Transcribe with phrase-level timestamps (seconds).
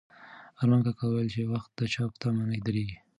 [0.59, 2.97] ارمان کاکا وویل چې وخت د چا په تمه نه درېږي.